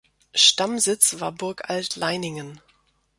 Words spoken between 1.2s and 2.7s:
Burg Altleiningen.